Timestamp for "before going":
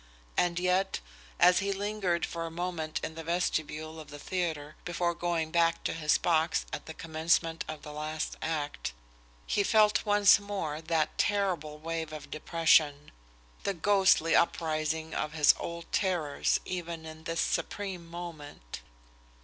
4.83-5.51